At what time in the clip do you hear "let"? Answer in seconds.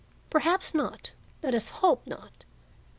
1.43-1.53